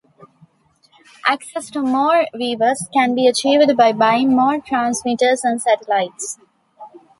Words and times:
Access 1.27 1.69
to 1.69 1.81
more 1.83 2.25
viewers 2.33 2.87
can 2.91 3.13
be 3.13 3.27
achieved 3.27 3.77
by 3.77 3.93
buying 3.93 4.35
more 4.35 4.57
transmitters 4.59 5.43
and 5.43 5.61
satellites. 5.61 6.39